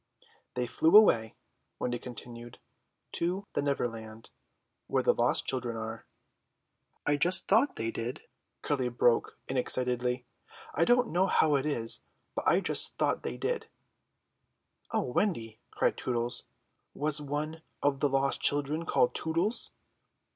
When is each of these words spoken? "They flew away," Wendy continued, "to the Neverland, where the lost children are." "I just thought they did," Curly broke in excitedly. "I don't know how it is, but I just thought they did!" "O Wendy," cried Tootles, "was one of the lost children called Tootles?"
"They 0.55 0.65
flew 0.65 0.97
away," 0.97 1.35
Wendy 1.77 1.99
continued, 1.99 2.57
"to 3.11 3.45
the 3.53 3.61
Neverland, 3.61 4.31
where 4.87 5.03
the 5.03 5.13
lost 5.13 5.45
children 5.45 5.77
are." 5.77 6.07
"I 7.05 7.17
just 7.17 7.47
thought 7.47 7.75
they 7.75 7.91
did," 7.91 8.23
Curly 8.63 8.89
broke 8.89 9.37
in 9.47 9.57
excitedly. 9.57 10.25
"I 10.73 10.85
don't 10.85 11.11
know 11.11 11.27
how 11.27 11.53
it 11.53 11.67
is, 11.67 12.01
but 12.33 12.47
I 12.47 12.61
just 12.61 12.97
thought 12.97 13.21
they 13.21 13.37
did!" 13.37 13.67
"O 14.89 15.03
Wendy," 15.03 15.59
cried 15.69 15.97
Tootles, 15.97 16.45
"was 16.95 17.21
one 17.21 17.61
of 17.83 17.99
the 17.99 18.09
lost 18.09 18.41
children 18.41 18.87
called 18.87 19.13
Tootles?" 19.13 19.69